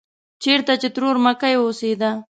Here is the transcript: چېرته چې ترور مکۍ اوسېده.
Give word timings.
چېرته 0.43 0.73
چې 0.81 0.87
ترور 0.95 1.15
مکۍ 1.25 1.53
اوسېده. 1.57 2.11